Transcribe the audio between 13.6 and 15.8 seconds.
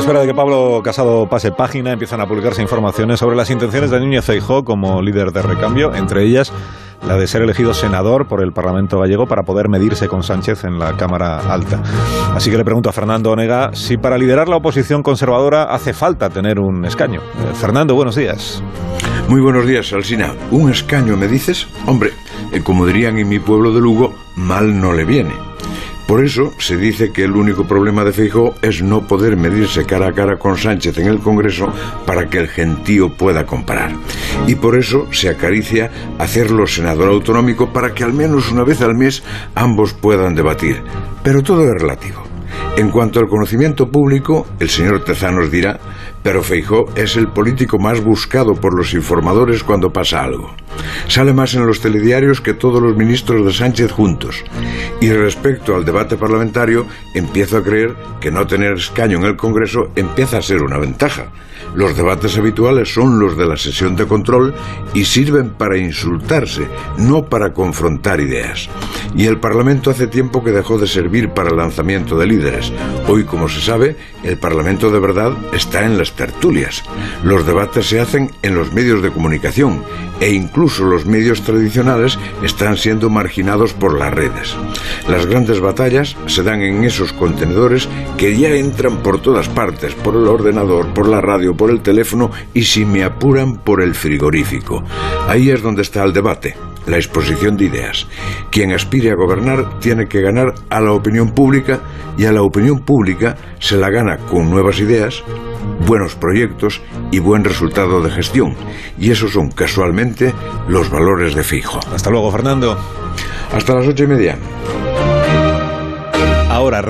si para liderar la oposición conservadora